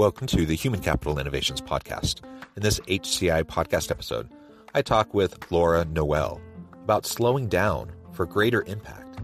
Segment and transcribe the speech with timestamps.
[0.00, 2.22] Welcome to the Human Capital Innovations Podcast.
[2.56, 4.30] In this HCI podcast episode,
[4.74, 6.40] I talk with Laura Noel
[6.82, 9.18] about slowing down for greater impact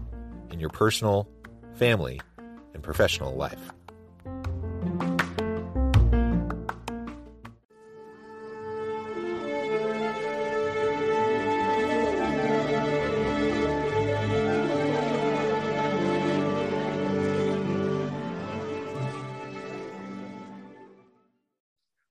[0.51, 1.27] in your personal,
[1.73, 2.21] family,
[2.75, 3.71] and professional life.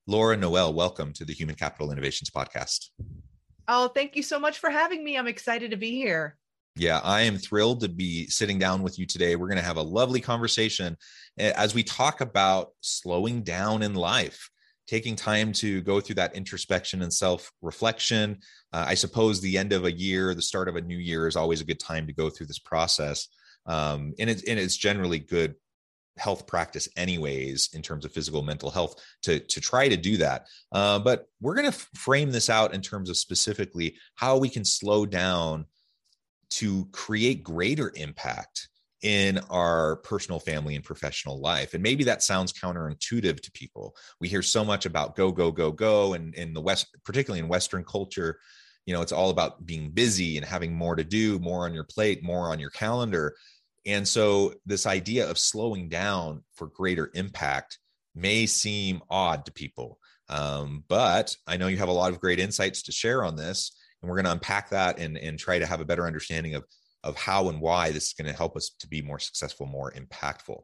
[0.09, 2.91] Laura Noel, welcome to the Human Capital Innovations Podcast.
[3.67, 5.17] Oh, thank you so much for having me.
[5.17, 6.37] I'm excited to be here.
[6.77, 9.35] Yeah, I am thrilled to be sitting down with you today.
[9.35, 10.95] We're going to have a lovely conversation
[11.37, 14.49] eh, as we talk about slowing down in life,
[14.87, 18.39] taking time to go through that introspection and self reflection.
[18.71, 21.35] Uh, I suppose the end of a year, the start of a new year is
[21.35, 23.27] always a good time to go through this process.
[23.65, 25.55] Um, and, it's, and it's generally good
[26.17, 30.47] health practice anyways in terms of physical mental health to to try to do that.
[30.71, 34.65] Uh, but we're going to frame this out in terms of specifically how we can
[34.65, 35.65] slow down
[36.49, 38.69] to create greater impact
[39.03, 41.73] in our personal family and professional life.
[41.73, 43.95] And maybe that sounds counterintuitive to people.
[44.19, 47.47] We hear so much about go go go go and in the west particularly in
[47.47, 48.39] western culture
[48.87, 51.83] you know it's all about being busy and having more to do more on your
[51.83, 53.35] plate more on your calendar
[53.87, 57.79] and so, this idea of slowing down for greater impact
[58.13, 59.97] may seem odd to people.
[60.29, 63.71] Um, but I know you have a lot of great insights to share on this,
[64.01, 66.65] and we're going to unpack that and, and try to have a better understanding of,
[67.03, 69.93] of how and why this is going to help us to be more successful, more
[69.93, 70.59] impactful.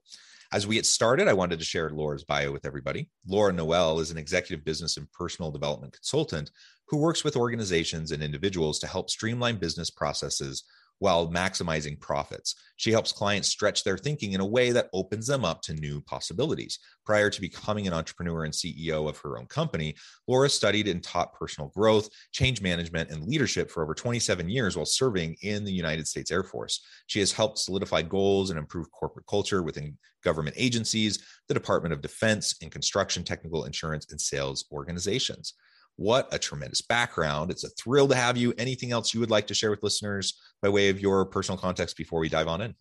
[0.52, 3.10] As we get started, I wanted to share Laura's bio with everybody.
[3.26, 6.52] Laura Noel is an executive business and personal development consultant
[6.90, 10.64] who works with organizations and individuals to help streamline business processes
[11.00, 12.56] while maximizing profits.
[12.78, 16.02] She helps clients stretch their thinking in a way that opens them up to new
[16.02, 16.80] possibilities.
[17.06, 19.96] Prior to becoming an entrepreneur and CEO of her own company,
[20.28, 24.86] Laura studied and taught personal growth, change management, and leadership for over 27 years while
[24.86, 26.86] serving in the United States Air Force.
[27.08, 32.02] She has helped solidify goals and improve corporate culture within government agencies, the Department of
[32.02, 35.54] Defense, and construction, technical, insurance, and sales organizations.
[35.96, 37.52] What a tremendous background.
[37.52, 38.54] It's a thrill to have you.
[38.58, 41.98] Anything else you would like to share with listeners by way of your personal context
[41.98, 42.76] before we dive on in?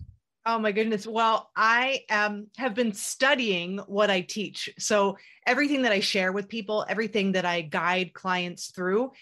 [0.45, 1.07] Oh my goodness.
[1.07, 4.71] Well, I um, have been studying what I teach.
[4.79, 9.13] So everything that I share with people, everything that I guide clients through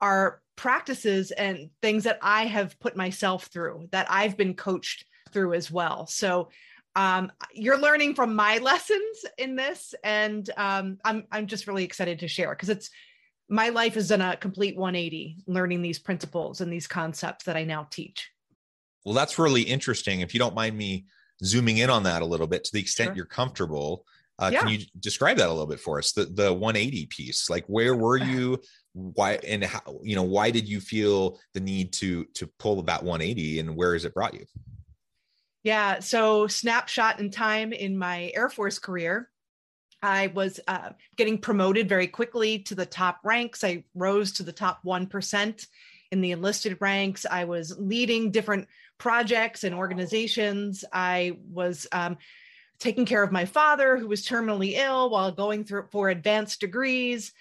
[0.00, 5.54] are practices and things that I have put myself through, that I've been coached through
[5.54, 6.06] as well.
[6.06, 6.48] So
[6.96, 12.18] um, you're learning from my lessons in this, and um, I'm I'm just really excited
[12.20, 12.90] to share because it's
[13.52, 17.64] my life has done a complete 180 learning these principles and these concepts that I
[17.64, 18.30] now teach.
[19.04, 20.22] Well, that's really interesting.
[20.22, 21.04] If you don't mind me
[21.44, 23.16] zooming in on that a little bit to the extent sure.
[23.16, 24.06] you're comfortable,
[24.38, 24.60] uh, yeah.
[24.60, 26.12] can you describe that a little bit for us?
[26.12, 28.58] The the 180 piece, like where were you?
[28.94, 30.00] Why and how?
[30.02, 33.92] You know, why did you feel the need to to pull that 180, and where
[33.92, 34.46] has it brought you?
[35.62, 39.28] Yeah, so snapshot in time in my Air Force career,
[40.02, 43.62] I was uh, getting promoted very quickly to the top ranks.
[43.62, 45.66] I rose to the top 1%
[46.10, 47.24] in the enlisted ranks.
[47.30, 48.66] I was leading different
[48.98, 50.84] projects and organizations.
[50.92, 52.18] I was um,
[52.78, 57.32] taking care of my father, who was terminally ill, while going through for advanced degrees.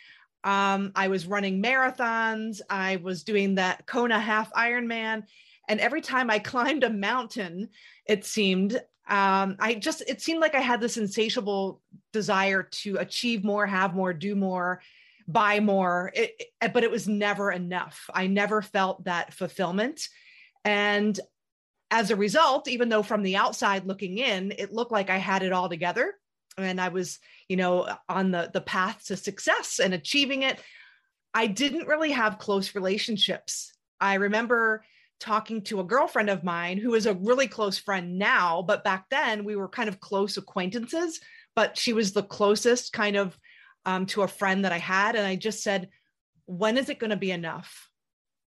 [0.44, 2.62] Um, I was running marathons.
[2.70, 5.24] I was doing that Kona half Ironman.
[5.68, 7.70] And every time I climbed a mountain,
[8.06, 11.82] it seemed um, I just, it seemed like I had this insatiable
[12.14, 14.82] desire to achieve more, have more, do more,
[15.28, 18.10] buy more, it, it, but it was never enough.
[18.14, 20.08] I never felt that fulfillment.
[20.64, 21.20] And
[21.90, 25.44] as a result, even though from the outside looking in, it looked like I had
[25.44, 26.16] it all together
[26.58, 27.20] and I was,
[27.50, 30.60] you know, on the, the path to success and achieving it,
[31.34, 33.74] I didn't really have close relationships.
[34.00, 34.84] I remember
[35.22, 39.06] talking to a girlfriend of mine who is a really close friend now, but back
[39.10, 41.22] then we were kind of close acquaintances,
[41.56, 43.38] but she was the closest kind of
[43.86, 45.16] um, to a friend that I had.
[45.16, 45.90] And I just said,
[46.46, 47.90] when is it going to be enough?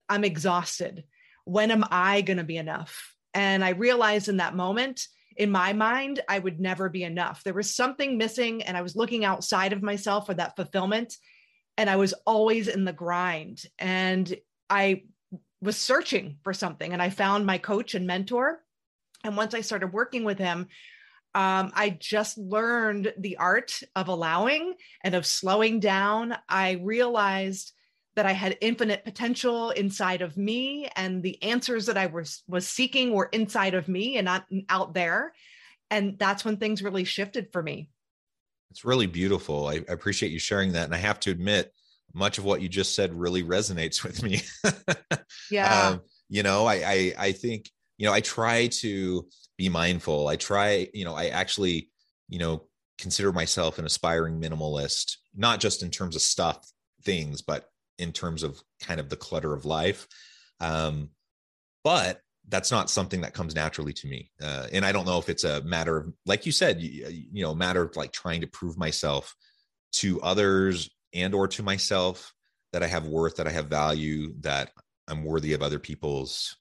[0.08, 1.04] I'm exhausted.
[1.44, 3.14] When am I going to be enough?
[3.34, 7.42] And I realized in that moment, in my mind, I would never be enough.
[7.42, 11.16] There was something missing, and I was looking outside of myself for that fulfillment.
[11.78, 13.62] And I was always in the grind.
[13.78, 14.34] And
[14.68, 15.04] I
[15.62, 18.60] was searching for something, and I found my coach and mentor.
[19.24, 20.66] And once I started working with him,
[21.34, 26.36] um, I just learned the art of allowing and of slowing down.
[26.48, 27.72] I realized
[28.16, 32.68] that I had infinite potential inside of me, and the answers that I was was
[32.68, 35.32] seeking were inside of me and not out there.
[35.90, 37.88] And that's when things really shifted for me.
[38.70, 39.68] It's really beautiful.
[39.68, 41.72] I, I appreciate you sharing that, and I have to admit,
[42.14, 44.42] much of what you just said really resonates with me.
[45.50, 45.88] yeah.
[45.88, 49.26] Um, you know, I, I I think you know I try to
[49.62, 50.28] be mindful.
[50.28, 51.90] I try, you know, I actually,
[52.28, 52.64] you know,
[52.98, 56.68] consider myself an aspiring minimalist, not just in terms of stuff,
[57.04, 57.66] things, but
[57.98, 60.06] in terms of kind of the clutter of life.
[60.60, 61.10] Um,
[61.84, 64.30] but that's not something that comes naturally to me.
[64.42, 67.42] Uh, and I don't know if it's a matter of, like you said, you, you
[67.42, 69.34] know, matter of like trying to prove myself
[69.92, 72.32] to others and or to myself
[72.72, 74.70] that I have worth, that I have value, that
[75.08, 76.56] I'm worthy of other people's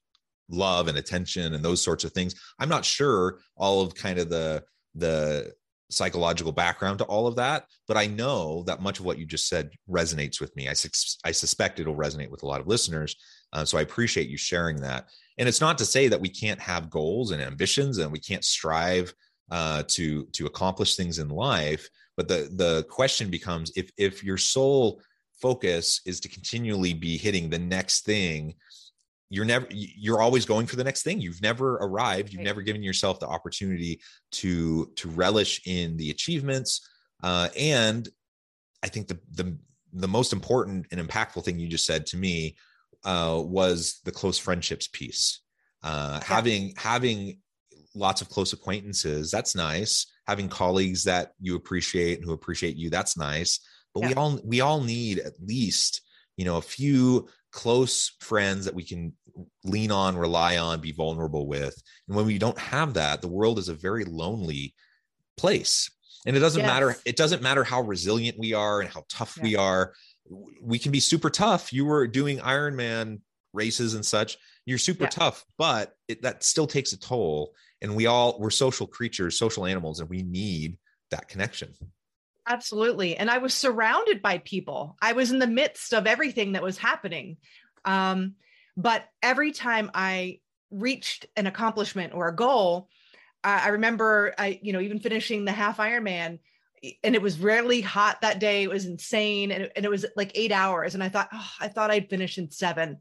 [0.50, 2.36] love and attention and those sorts of things.
[2.60, 4.64] I'm not sure all of kind of the
[4.96, 5.54] the
[5.90, 9.48] psychological background to all of that, but I know that much of what you just
[9.48, 10.70] said resonates with me.
[10.70, 13.16] I, su- I suspect it'll resonate with a lot of listeners.
[13.52, 15.10] Uh, so I appreciate you sharing that.
[15.38, 18.46] And it's not to say that we can't have goals and ambitions and we can't
[18.46, 19.14] strive
[19.50, 21.90] uh, to to accomplish things in life.
[22.18, 25.02] But the the question becomes if if your sole
[25.42, 28.56] focus is to continually be hitting the next thing
[29.32, 32.46] you're never you're always going for the next thing you've never arrived you've right.
[32.46, 34.00] never given yourself the opportunity
[34.32, 36.88] to to relish in the achievements
[37.24, 38.10] uh, and
[38.84, 39.58] i think the the
[39.94, 42.56] the most important and impactful thing you just said to me
[43.04, 45.42] uh, was the close friendships piece
[45.84, 46.28] uh, yeah.
[46.28, 47.40] having having
[47.94, 52.90] lots of close acquaintances that's nice having colleagues that you appreciate and who appreciate you
[52.90, 53.60] that's nice
[53.94, 54.08] but yeah.
[54.08, 56.02] we all we all need at least
[56.38, 59.14] you know a few close friends that we can
[59.64, 61.76] lean on, rely on, be vulnerable with.
[62.08, 64.74] And when we don't have that, the world is a very lonely
[65.38, 65.90] place.
[66.26, 66.68] And it doesn't yes.
[66.68, 69.44] matter it doesn't matter how resilient we are and how tough yeah.
[69.44, 69.94] we are.
[70.62, 71.74] We can be super tough.
[71.74, 73.22] You were doing Ironman
[73.54, 74.38] races and such.
[74.66, 75.10] You're super yeah.
[75.10, 77.54] tough, but it, that still takes a toll.
[77.82, 80.78] And we all we're social creatures, social animals, and we need
[81.10, 81.74] that connection.
[82.48, 83.18] Absolutely.
[83.18, 84.98] And I was surrounded by people.
[85.02, 87.38] I was in the midst of everything that was happening.
[87.86, 88.36] Um,
[88.76, 90.40] but every time I
[90.72, 92.88] reached an accomplishment or a goal,
[93.44, 96.40] I, I remember I, you know, even finishing the half Ironman,
[97.04, 98.64] and it was rarely hot that day.
[98.64, 100.96] It was insane, and it, and it was like eight hours.
[100.96, 102.98] And I thought, oh, I thought I'd finish in seven.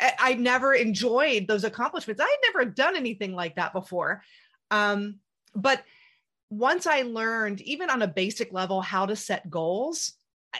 [0.00, 2.20] I, never enjoyed those accomplishments.
[2.20, 4.22] I had never done anything like that before.
[4.70, 5.16] Um,
[5.54, 5.82] but
[6.50, 10.12] once I learned, even on a basic level, how to set goals,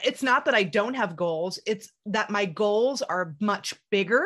[0.03, 4.25] it's not that I don't have goals, it's that my goals are much bigger.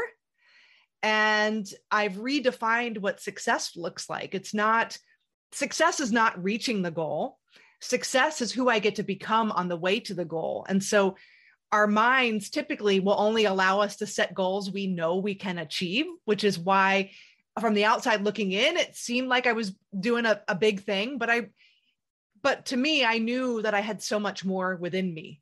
[1.01, 4.33] And I've redefined what success looks like.
[4.33, 4.97] It's not,
[5.51, 7.39] success is not reaching the goal.
[7.81, 10.65] Success is who I get to become on the way to the goal.
[10.69, 11.17] And so
[11.73, 16.05] our minds typically will only allow us to set goals we know we can achieve,
[16.23, 17.09] which is why
[17.59, 21.17] from the outside looking in, it seemed like I was doing a, a big thing,
[21.17, 21.49] but I,
[22.43, 25.41] but to me, I knew that I had so much more within me.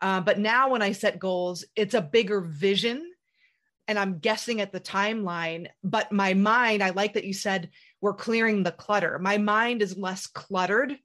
[0.00, 3.12] Uh, but now when I set goals, it's a bigger vision
[3.86, 5.68] and I'm guessing at the timeline.
[5.84, 7.70] But my mind, I like that you said
[8.00, 9.16] we're clearing the clutter.
[9.20, 10.98] My mind is less cluttered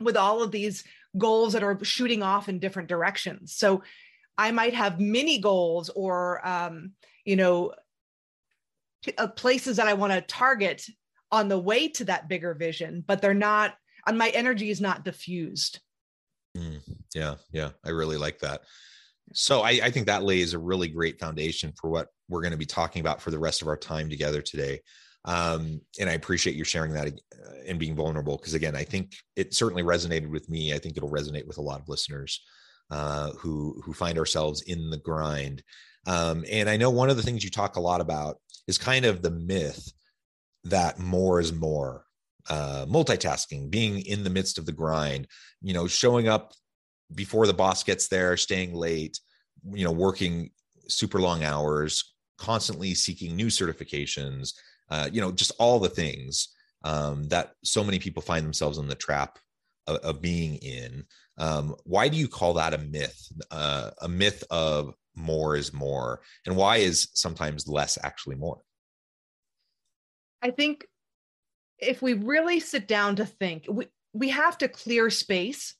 [0.00, 0.84] with all of these
[1.18, 3.54] goals that are shooting off in different directions.
[3.54, 3.82] So
[4.38, 6.92] I might have mini goals or, um,
[7.24, 7.72] you know,
[9.18, 10.84] uh, places that I want to target
[11.32, 13.74] on the way to that bigger vision, but they're not,
[14.06, 15.80] and my energy is not diffused.
[16.56, 16.80] Mm,
[17.14, 18.62] yeah, yeah, I really like that.
[19.32, 22.56] So I, I think that lays a really great foundation for what we're going to
[22.56, 24.80] be talking about for the rest of our time together today.
[25.26, 29.14] Um, and I appreciate you sharing that uh, and being vulnerable because again, I think
[29.34, 30.72] it certainly resonated with me.
[30.72, 32.40] I think it'll resonate with a lot of listeners
[32.90, 35.62] uh, who who find ourselves in the grind.
[36.06, 38.36] Um, and I know one of the things you talk a lot about
[38.68, 39.92] is kind of the myth
[40.64, 42.04] that more is more
[42.48, 45.26] uh, multitasking being in the midst of the grind
[45.62, 46.52] you know showing up
[47.14, 49.18] before the boss gets there staying late
[49.72, 50.50] you know working
[50.88, 54.52] super long hours constantly seeking new certifications
[54.90, 56.48] uh, you know just all the things
[56.84, 59.38] um, that so many people find themselves in the trap
[59.86, 61.04] of, of being in
[61.38, 66.20] um, why do you call that a myth uh, a myth of more is more
[66.44, 68.60] and why is sometimes less actually more
[70.42, 70.86] I think
[71.78, 75.74] if we really sit down to think, we, we have to clear space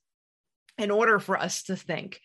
[0.79, 2.21] in order for us to think.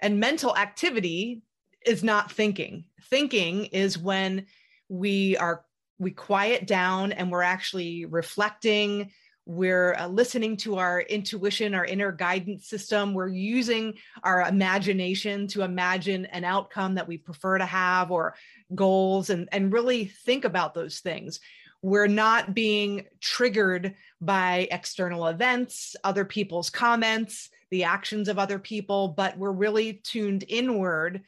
[0.00, 1.42] And mental activity
[1.86, 2.84] is not thinking.
[3.04, 4.46] Thinking is when
[4.88, 5.63] we are
[5.98, 9.10] we quiet down and we're actually reflecting.
[9.46, 13.14] We're uh, listening to our intuition our inner guidance system.
[13.14, 18.34] We're using our imagination to imagine an outcome that we prefer to have or
[18.74, 21.40] goals and and really think about those things.
[21.82, 29.08] We're not being triggered by external events other people's comments the actions of other people
[29.08, 31.22] but we're really tuned inward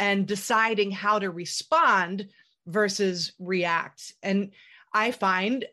[0.00, 2.28] and deciding how to respond
[2.70, 4.14] versus react.
[4.22, 4.50] And
[4.92, 5.64] i find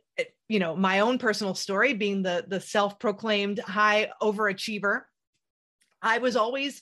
[0.48, 5.04] you know my own personal story being the the self-proclaimed high overachiever
[6.01, 6.82] i was always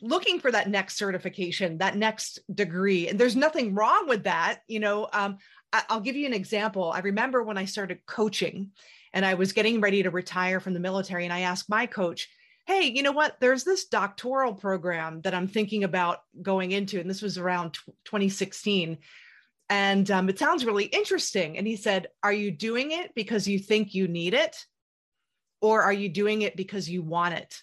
[0.00, 3.08] looking for that next certification that next degree.
[3.08, 5.38] And there's nothing wrong with that you know um,
[5.72, 6.92] I, i'll give you an example.
[6.92, 8.70] I remember when i started coaching
[9.12, 12.28] and i was getting ready to retire from the military and i asked my coach
[12.66, 17.08] hey you know what there's this doctoral program that i'm thinking about going into and
[17.08, 18.98] this was around t- 2016
[19.70, 21.56] and um, it sounds really interesting.
[21.56, 24.66] And he said, Are you doing it because you think you need it?
[25.62, 27.62] Or are you doing it because you want it?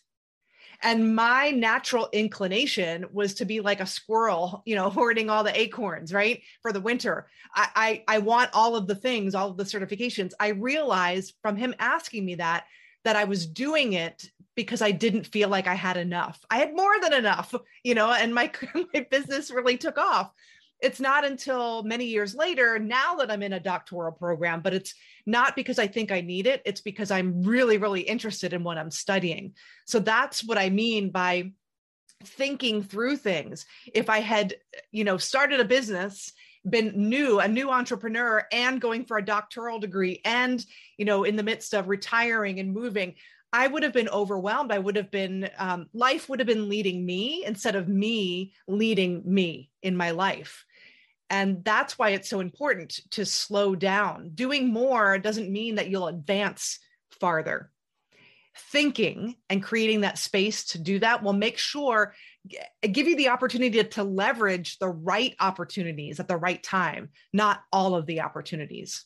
[0.82, 5.60] And my natural inclination was to be like a squirrel, you know, hoarding all the
[5.60, 6.42] acorns, right?
[6.62, 7.28] For the winter.
[7.54, 10.32] I, I, I want all of the things, all of the certifications.
[10.40, 12.66] I realized from him asking me that,
[13.04, 16.38] that I was doing it because I didn't feel like I had enough.
[16.50, 18.52] I had more than enough, you know, and my,
[18.94, 20.34] my business really took off
[20.80, 24.94] it's not until many years later now that I'm in a doctoral program, but it's
[25.26, 26.62] not because I think I need it.
[26.66, 29.54] It's because I'm really, really interested in what I'm studying.
[29.86, 31.52] So that's what I mean by
[32.24, 33.66] thinking through things.
[33.94, 34.56] If I had,
[34.92, 36.32] you know, started a business,
[36.68, 40.64] been new, a new entrepreneur, and going for a doctoral degree, and,
[40.98, 43.16] you know, in the midst of retiring and moving,
[43.54, 44.72] I would have been overwhelmed.
[44.72, 49.24] I would have been, um, life would have been leading me instead of me leading
[49.26, 50.66] me in my life.
[51.30, 54.32] And that's why it's so important to slow down.
[54.34, 56.80] Doing more doesn't mean that you'll advance
[57.20, 57.72] farther.
[58.72, 62.16] Thinking and creating that space to do that will make sure,
[62.82, 67.96] give you the opportunity to leverage the right opportunities at the right time, not all
[67.96, 69.06] of the opportunities.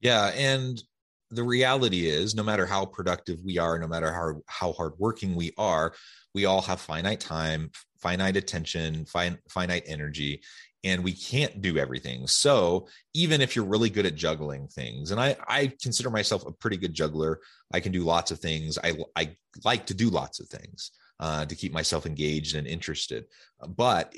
[0.00, 0.26] Yeah.
[0.28, 0.82] And
[1.30, 5.52] the reality is no matter how productive we are no matter how how hardworking we
[5.58, 5.92] are
[6.34, 10.40] we all have finite time finite attention fin- finite energy
[10.86, 12.28] and we can't do everything.
[12.28, 16.52] So even if you're really good at juggling things, and I, I consider myself a
[16.52, 17.40] pretty good juggler,
[17.74, 18.78] I can do lots of things.
[18.82, 23.24] I, I like to do lots of things uh, to keep myself engaged and interested.
[23.66, 24.14] But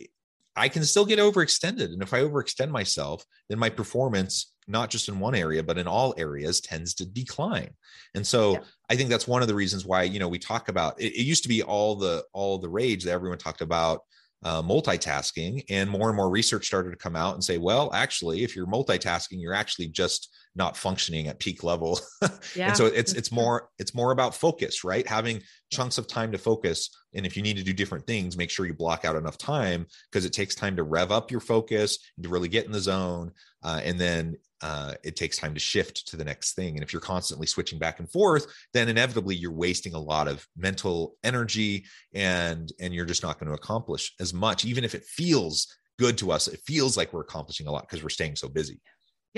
[0.58, 1.92] I can still get overextended.
[1.92, 5.86] And if I overextend myself, then my performance, not just in one area, but in
[5.86, 7.70] all areas, tends to decline.
[8.14, 8.58] And so yeah.
[8.90, 11.24] I think that's one of the reasons why, you know, we talk about it, it
[11.24, 14.00] used to be all the all the rage that everyone talked about
[14.44, 18.44] uh, multitasking and more and more research started to come out and say well actually
[18.44, 22.00] if you're multitasking you're actually just not functioning at peak level
[22.54, 26.32] yeah, and so it's it's more it's more about focus right having chunks of time
[26.32, 29.16] to focus and if you need to do different things make sure you block out
[29.16, 32.72] enough time because it takes time to rev up your focus to really get in
[32.72, 33.30] the zone
[33.64, 36.74] uh, and then uh, it takes time to shift to the next thing.
[36.74, 40.44] And if you're constantly switching back and forth, then inevitably you're wasting a lot of
[40.56, 45.04] mental energy and and you're just not going to accomplish as much, even if it
[45.04, 46.48] feels good to us.
[46.48, 48.80] It feels like we're accomplishing a lot because we're staying so busy.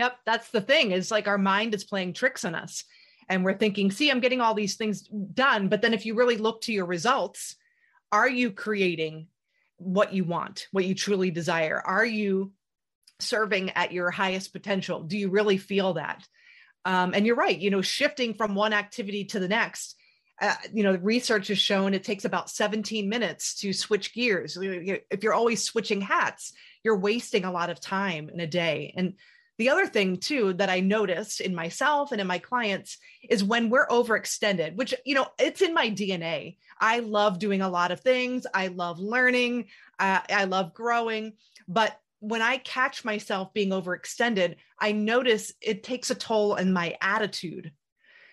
[0.00, 0.92] Yep, that's the thing.
[0.92, 2.84] Is like our mind is playing tricks on us.
[3.28, 5.68] And we're thinking, see, I'm getting all these things done.
[5.68, 7.56] But then if you really look to your results,
[8.10, 9.26] are you creating
[9.76, 11.82] what you want, what you truly desire?
[11.84, 12.52] Are you
[13.18, 15.02] serving at your highest potential?
[15.02, 16.26] Do you really feel that?
[16.86, 19.96] Um, and you're right, you know, shifting from one activity to the next.
[20.40, 24.56] Uh, you know, research has shown it takes about 17 minutes to switch gears.
[24.58, 28.94] If you're always switching hats, you're wasting a lot of time in a day.
[28.96, 29.16] And
[29.60, 32.96] the other thing too that I noticed in myself and in my clients
[33.28, 36.56] is when we're overextended, which you know it's in my DNA.
[36.80, 38.46] I love doing a lot of things.
[38.54, 39.66] I love learning.
[39.98, 41.34] Uh, I love growing,
[41.68, 46.96] but when I catch myself being overextended, I notice it takes a toll on my
[47.02, 47.70] attitude.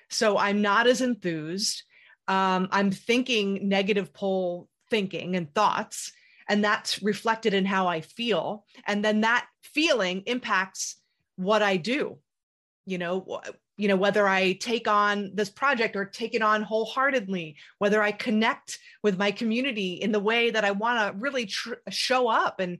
[0.09, 1.83] So I'm not as enthused.
[2.29, 6.13] Um, I'm thinking negative pole thinking and thoughts,
[6.47, 8.63] and that's reflected in how I feel.
[8.85, 10.95] And then that feeling impacts
[11.37, 12.17] what I do.
[12.85, 13.41] You know,
[13.77, 18.11] you know whether I take on this project or take it on wholeheartedly, whether I
[18.11, 22.59] connect with my community in the way that I want to really tr- show up
[22.59, 22.79] and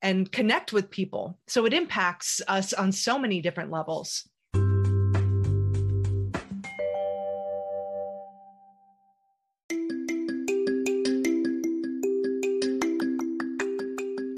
[0.00, 1.38] and connect with people.
[1.48, 4.28] So it impacts us on so many different levels.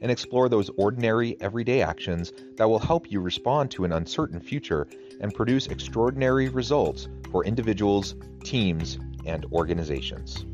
[0.00, 4.86] and explore those ordinary, everyday actions that will help you respond to an uncertain future
[5.20, 10.44] and produce extraordinary results for individuals, teams, and organizations.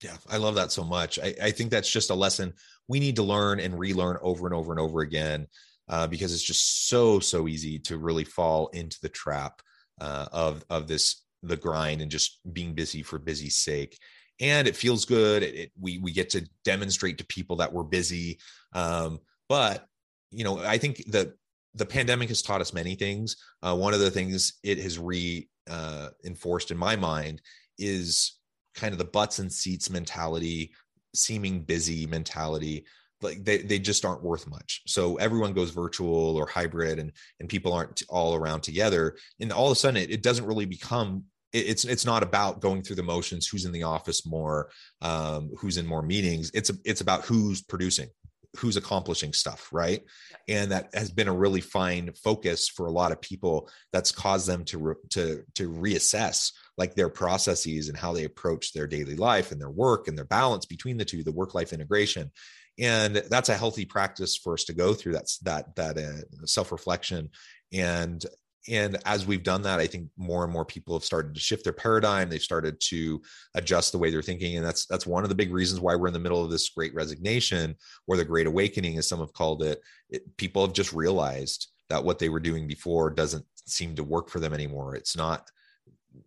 [0.00, 1.18] Yeah, I love that so much.
[1.18, 2.54] I, I, think that's just a lesson
[2.86, 5.48] we need to learn and relearn over and over and over again
[5.88, 9.62] uh, because it's just so so easy to really fall into the trap
[10.00, 13.98] uh, of of this the grind and just being busy for busy's sake.
[14.40, 15.42] And it feels good.
[15.42, 18.38] It, it, we we get to demonstrate to people that we're busy.
[18.72, 19.86] Um, but
[20.30, 21.32] you know i think the
[21.74, 23.36] the pandemic has taught us many things.
[23.62, 27.40] Uh, one of the things it has re uh, enforced in my mind
[27.78, 28.38] is
[28.74, 30.72] kind of the butts and seats mentality
[31.14, 32.84] seeming busy mentality
[33.22, 34.82] like they, they just aren't worth much.
[34.86, 39.16] So everyone goes virtual or hybrid and and people aren't all around together.
[39.40, 42.82] And all of a sudden it, it doesn't really become it's it's not about going
[42.82, 46.50] through the motions who's in the office more um, who's in more meetings.
[46.54, 48.08] It's it's about who's producing
[48.56, 50.02] who's accomplishing stuff right?
[50.48, 54.48] And that has been a really fine focus for a lot of people that's caused
[54.48, 59.16] them to re, to to reassess like their processes and how they approach their daily
[59.16, 62.30] life and their work and their balance between the two the work life integration
[62.78, 67.30] and that's a healthy practice for us to go through that's that that uh, self-reflection.
[67.72, 68.24] And
[68.68, 71.64] and as we've done that i think more and more people have started to shift
[71.64, 72.28] their paradigm.
[72.28, 73.20] They've started to
[73.54, 74.56] adjust the way they're thinking.
[74.56, 76.68] And that's that's one of the big reasons why we're in the middle of this
[76.70, 80.92] great resignation or the great awakening as some have called it, it people have just
[80.92, 84.94] realized that what they were doing before doesn't seem to work for them anymore.
[84.94, 85.48] It's not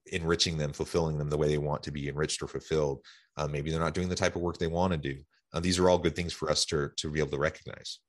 [0.08, 3.04] enriching them fulfilling them the way they want to be enriched or fulfilled.
[3.38, 5.22] Uh, maybe they're not doing the type of work they want to do
[5.54, 8.00] uh, these are all good things for us to to be able to recognize.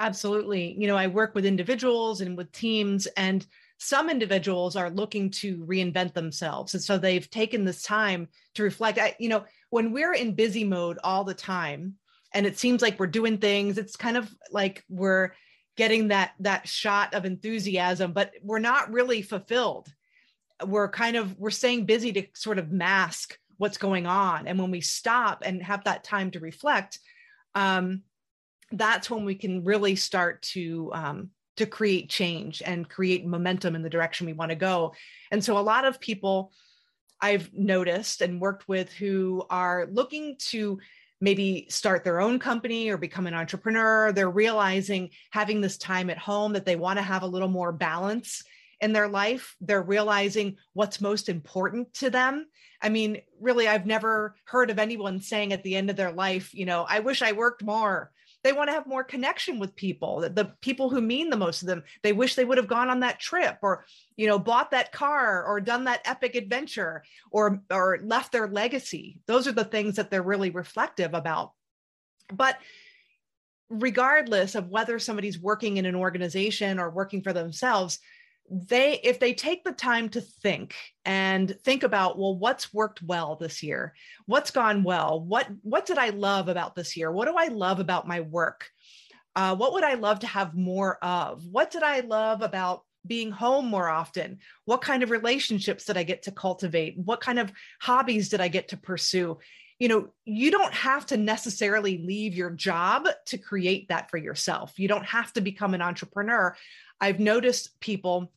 [0.00, 0.74] Absolutely.
[0.78, 3.46] You know i work with individuals and with teams and
[3.78, 6.74] some individuals are looking to reinvent themselves.
[6.74, 8.98] And so they've taken this time to reflect.
[8.98, 11.94] I, you know when we're in busy mode all the time
[12.32, 15.32] and it seems like we're doing things it's kind of like we're
[15.76, 19.88] getting that that shot of enthusiasm but we're not really fulfilled.
[20.64, 24.46] We're kind of we're staying busy to sort of mask what's going on.
[24.46, 26.98] And when we stop and have that time to reflect
[27.54, 28.02] um,
[28.72, 33.82] that's when we can really start to um, to create change and create momentum in
[33.82, 34.92] the direction we want to go.
[35.30, 36.52] And so a lot of people
[37.20, 40.78] i've noticed and worked with who are looking to
[41.20, 46.18] maybe start their own company or become an entrepreneur they're realizing having this time at
[46.18, 48.42] home that they want to have a little more balance
[48.80, 52.46] in their life they're realizing what's most important to them
[52.84, 56.52] I mean, really, I've never heard of anyone saying at the end of their life,
[56.52, 58.12] you know, I wish I worked more.
[58.42, 61.66] They want to have more connection with people, the, people who mean the most to
[61.66, 61.82] them.
[62.02, 65.46] They wish they would have gone on that trip or, you know, bought that car
[65.46, 69.18] or done that epic adventure or or left their legacy.
[69.26, 71.52] Those are the things that they're really reflective about.
[72.34, 72.58] But
[73.70, 77.98] regardless of whether somebody's working in an organization or working for themselves,
[78.50, 83.36] they if they take the time to think and think about well what's worked well
[83.36, 83.94] this year?
[84.26, 85.20] What's gone well?
[85.20, 87.10] What what did i love about this year?
[87.10, 88.68] What do i love about my work?
[89.34, 91.44] Uh, what would i love to have more of?
[91.46, 94.38] What did i love about being home more often?
[94.66, 96.98] What kind of relationships did i get to cultivate?
[96.98, 99.38] What kind of hobbies did i get to pursue?
[99.78, 104.78] You know you don't have to necessarily leave your job to create that for yourself.
[104.78, 106.54] You don't have to become an entrepreneur
[107.04, 108.32] I've noticed people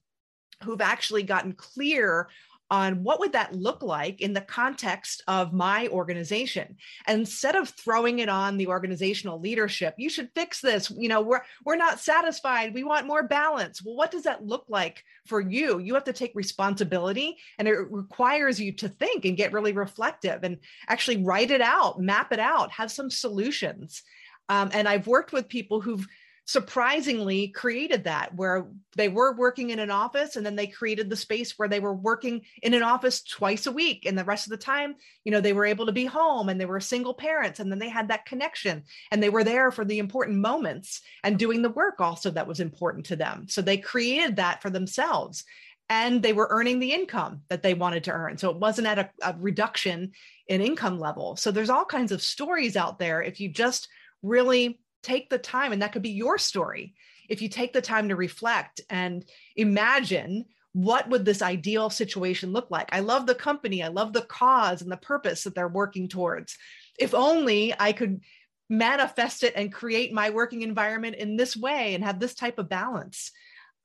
[0.62, 2.28] who've actually gotten clear
[2.70, 6.76] on what would that look like in the context of my organization.
[7.06, 10.92] And instead of throwing it on the organizational leadership you should fix this.
[10.92, 12.74] You know we're we're not satisfied.
[12.74, 13.82] We want more balance.
[13.82, 15.80] Well what does that look like for you?
[15.80, 20.44] You have to take responsibility and it requires you to think and get really reflective
[20.44, 20.58] and
[20.90, 24.04] actually write it out map it out have some solutions.
[24.50, 26.08] Um, and i've worked with people who've
[26.48, 31.16] surprisingly created that where they were working in an office and then they created the
[31.16, 34.06] space where they were working in an office twice a week.
[34.06, 36.60] And the rest of the time you know they were able to be home and
[36.60, 39.84] they were single parents and then they had that connection and they were there for
[39.84, 43.46] the important moments and doing the work also that was important to them.
[43.50, 45.44] So they created that for themselves
[45.90, 48.38] and they were earning the income that they wanted to earn.
[48.38, 50.12] So it wasn't at a, a reduction
[50.48, 51.36] in income level.
[51.36, 53.90] So there's all kinds of stories out there if you just
[54.24, 56.94] really take the time, and that could be your story.
[57.30, 62.70] If you take the time to reflect and imagine what would this ideal situation look
[62.70, 62.90] like?
[62.92, 66.58] I love the company, I love the cause and the purpose that they're working towards.
[67.00, 68.22] If only I could
[68.70, 72.70] manifest it and create my working environment in this way and have this type of
[72.70, 73.32] balance.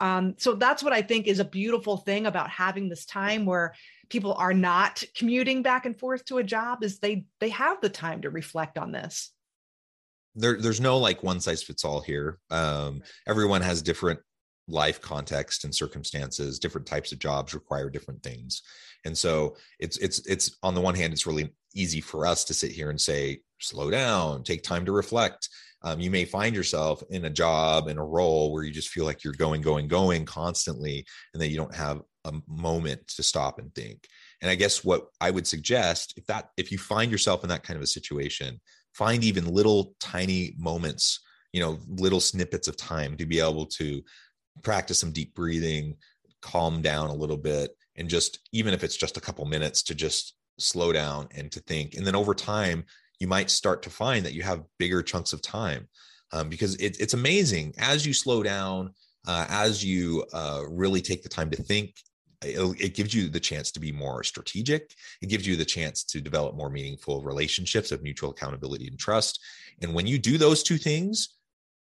[0.00, 3.74] Um, so that's what I think is a beautiful thing about having this time where
[4.08, 7.88] people are not commuting back and forth to a job is they they have the
[7.88, 9.30] time to reflect on this
[10.34, 12.38] there there's no like one size fits all here.
[12.50, 14.20] Um, everyone has different
[14.68, 18.62] life context and circumstances different types of jobs require different things.
[19.04, 22.54] And so it's it's it's on the one hand it's really easy for us to
[22.54, 25.48] sit here and say slow down take time to reflect.
[25.84, 29.04] Um, you may find yourself in a job in a role where you just feel
[29.04, 33.58] like you're going going going constantly and that you don't have a moment to stop
[33.58, 34.06] and think.
[34.40, 37.62] And i guess what i would suggest if that if you find yourself in that
[37.62, 38.60] kind of a situation
[38.92, 41.20] find even little tiny moments
[41.52, 44.02] you know little snippets of time to be able to
[44.62, 45.96] practice some deep breathing
[46.40, 49.94] calm down a little bit and just even if it's just a couple minutes to
[49.94, 51.94] just slow down and to think.
[51.94, 52.84] And then over time
[53.18, 55.88] you might start to find that you have bigger chunks of time
[56.32, 57.74] um, because it, it's amazing.
[57.78, 58.94] As you slow down
[59.26, 61.94] uh, as you uh, really take the time to think
[62.44, 64.94] it gives you the chance to be more strategic.
[65.20, 69.40] It gives you the chance to develop more meaningful relationships of mutual accountability and trust.
[69.80, 71.36] And when you do those two things,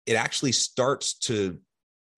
[0.07, 1.59] it actually starts to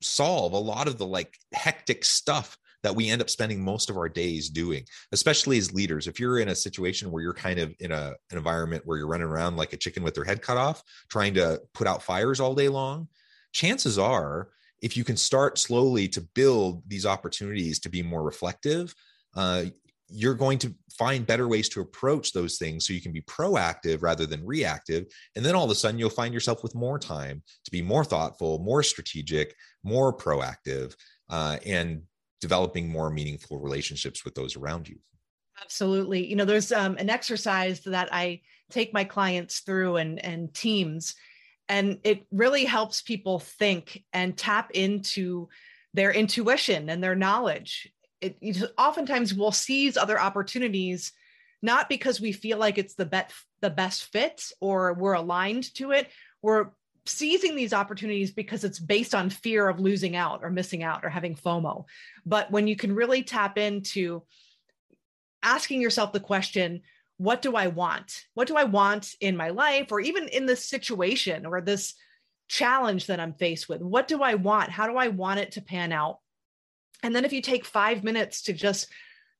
[0.02, 3.96] solve a lot of the like hectic stuff that we end up spending most of
[3.96, 6.06] our days doing, especially as leaders.
[6.06, 9.06] If you're in a situation where you're kind of in a, an environment where you're
[9.06, 12.40] running around like a chicken with their head cut off, trying to put out fires
[12.40, 13.08] all day long,
[13.52, 14.48] chances are
[14.82, 18.94] if you can start slowly to build these opportunities to be more reflective,
[19.36, 19.64] uh,
[20.08, 24.02] you're going to find better ways to approach those things so you can be proactive
[24.02, 25.06] rather than reactive.
[25.36, 28.04] And then all of a sudden, you'll find yourself with more time to be more
[28.04, 30.94] thoughtful, more strategic, more proactive,
[31.28, 32.02] uh, and
[32.40, 34.96] developing more meaningful relationships with those around you.
[35.62, 36.26] Absolutely.
[36.26, 38.40] You know, there's um, an exercise that I
[38.70, 41.14] take my clients through and, and teams
[41.70, 45.48] and it really helps people think and tap into
[45.94, 51.12] their intuition and their knowledge it, it oftentimes we'll seize other opportunities
[51.62, 55.92] not because we feel like it's the bet the best fit or we're aligned to
[55.92, 56.08] it
[56.42, 56.70] we're
[57.06, 61.08] seizing these opportunities because it's based on fear of losing out or missing out or
[61.08, 61.84] having FOMO.
[62.26, 64.22] But when you can really tap into
[65.42, 66.82] asking yourself the question,
[67.20, 68.24] what do I want?
[68.32, 71.92] What do I want in my life or even in this situation or this
[72.48, 73.82] challenge that I'm faced with?
[73.82, 74.70] What do I want?
[74.70, 76.20] How do I want it to pan out?
[77.02, 78.88] And then if you take five minutes to just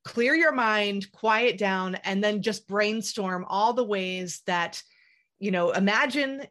[0.04, 4.82] clear your mind, quiet down, and then just brainstorm all the ways that,
[5.38, 6.42] you know, imagine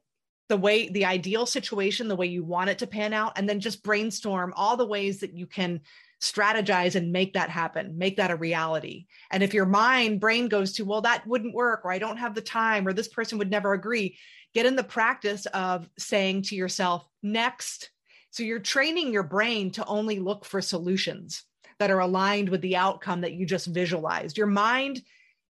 [0.47, 3.59] the way the ideal situation, the way you want it to pan out, and then
[3.59, 5.81] just brainstorm all the ways that you can
[6.21, 9.05] strategize and make that happen, make that a reality.
[9.31, 12.35] And if your mind, brain goes to, well, that wouldn't work, or I don't have
[12.35, 14.17] the time, or this person would never agree,
[14.53, 17.91] get in the practice of saying to yourself, next.
[18.31, 21.43] So you're training your brain to only look for solutions
[21.79, 24.37] that are aligned with the outcome that you just visualized.
[24.37, 25.01] Your mind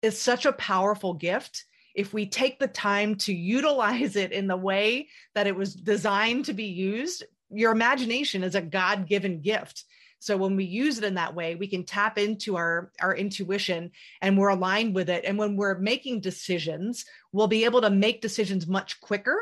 [0.01, 1.65] is such a powerful gift.
[1.93, 6.45] If we take the time to utilize it in the way that it was designed
[6.45, 9.86] to be used, your imagination is a God given gift
[10.26, 13.92] so when we use it in that way, we can tap into our, our intuition
[14.22, 15.24] and we're aligned with it.
[15.24, 19.38] And when we're making decisions, we'll be able to make decisions much quicker,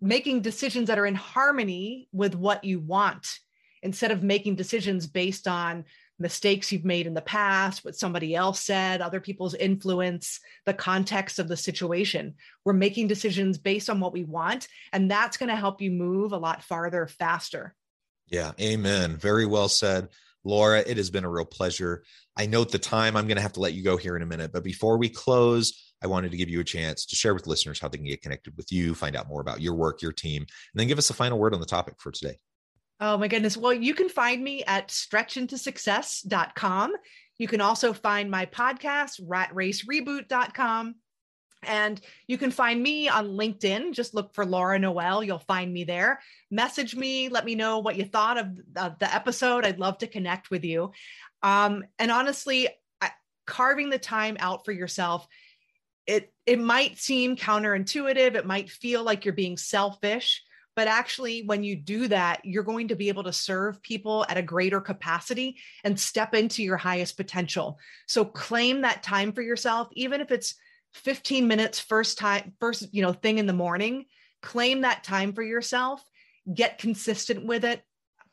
[0.00, 3.38] making decisions that are in harmony with what you want
[3.82, 5.84] instead of making decisions based on
[6.18, 11.38] mistakes you've made in the past, what somebody else said, other people's influence, the context
[11.38, 12.32] of the situation.
[12.64, 16.32] We're making decisions based on what we want, and that's going to help you move
[16.32, 17.74] a lot farther faster.
[18.28, 19.16] Yeah, amen.
[19.16, 20.08] Very well said.
[20.44, 22.04] Laura, it has been a real pleasure.
[22.36, 23.16] I note the time.
[23.16, 24.52] I'm going to have to let you go here in a minute.
[24.52, 27.80] But before we close, I wanted to give you a chance to share with listeners
[27.80, 30.42] how they can get connected with you, find out more about your work, your team,
[30.42, 32.36] and then give us a final word on the topic for today.
[33.00, 33.56] Oh my goodness.
[33.56, 36.92] Well, you can find me at stretchintosuccess.com.
[37.38, 40.94] You can also find my podcast, ratracereboot.com.
[41.66, 43.92] And you can find me on LinkedIn.
[43.92, 45.22] Just look for Laura Noel.
[45.22, 46.20] You'll find me there.
[46.50, 47.28] Message me.
[47.28, 48.46] Let me know what you thought of,
[48.76, 49.64] of the episode.
[49.64, 50.92] I'd love to connect with you.
[51.42, 52.68] Um, and honestly,
[53.00, 53.10] I,
[53.46, 55.26] carving the time out for yourself,
[56.06, 58.34] it it might seem counterintuitive.
[58.34, 60.42] It might feel like you're being selfish,
[60.76, 64.36] but actually, when you do that, you're going to be able to serve people at
[64.36, 67.78] a greater capacity and step into your highest potential.
[68.06, 70.56] So claim that time for yourself, even if it's
[70.94, 74.04] 15 minutes first time first you know thing in the morning
[74.42, 76.02] claim that time for yourself
[76.52, 77.82] get consistent with it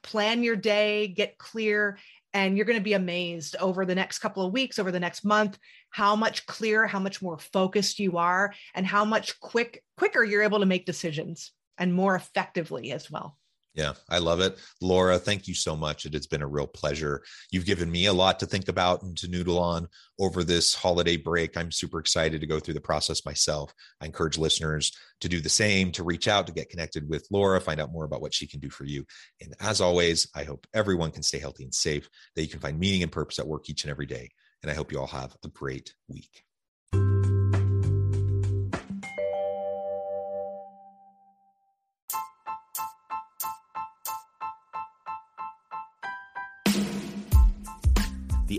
[0.04, 1.98] plan your day get clear
[2.34, 5.24] and you're going to be amazed over the next couple of weeks over the next
[5.24, 5.58] month
[5.90, 10.44] how much clearer how much more focused you are and how much quick quicker you're
[10.44, 13.38] able to make decisions and more effectively as well
[13.74, 14.58] yeah, I love it.
[14.82, 16.06] Laura, thank you so much.
[16.06, 17.24] It has been a real pleasure.
[17.52, 19.88] You've given me a lot to think about and to noodle on
[20.20, 21.56] over this holiday break.
[21.56, 23.74] I'm super excited to go through the process myself.
[24.02, 27.62] I encourage listeners to do the same, to reach out, to get connected with Laura,
[27.62, 29.06] find out more about what she can do for you.
[29.40, 32.78] And as always, I hope everyone can stay healthy and safe, that you can find
[32.78, 34.32] meaning and purpose at work each and every day.
[34.64, 36.44] And I hope you all have a great week.